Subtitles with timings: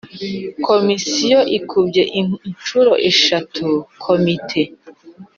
[0.67, 3.65] Komisiyo ikubye inshuro eshatu
[4.03, 4.61] komite.